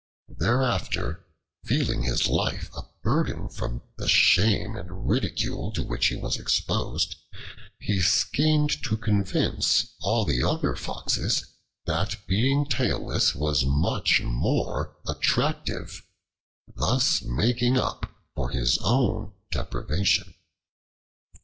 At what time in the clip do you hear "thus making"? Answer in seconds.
16.75-17.77